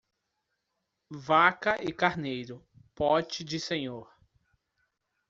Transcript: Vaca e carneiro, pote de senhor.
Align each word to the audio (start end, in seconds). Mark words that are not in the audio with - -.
Vaca 1.11 1.77
e 1.79 1.93
carneiro, 1.93 2.67
pote 2.95 3.43
de 3.43 3.59
senhor. 3.59 4.11